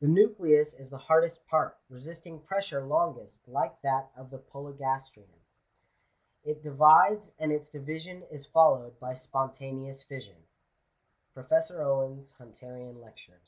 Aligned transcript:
The 0.00 0.08
nucleus 0.08 0.74
is 0.74 0.90
the 0.90 0.98
hardest 0.98 1.46
part, 1.46 1.78
resisting 1.88 2.40
pressure 2.40 2.84
longest, 2.84 3.46
like 3.46 3.80
that 3.82 4.10
of 4.16 4.30
the 4.30 4.38
Polygastrian. 4.40 5.38
It 6.42 6.64
divides, 6.64 7.32
and 7.38 7.52
its 7.52 7.68
division 7.70 8.24
is 8.28 8.44
followed 8.44 8.98
by 8.98 9.14
spontaneous 9.14 10.02
fission.''— 10.02 10.48
Prtfeuor 11.36 11.78
Owen's 11.78 12.32
HunUrian 12.40 13.00
Lecture*. 13.00 13.40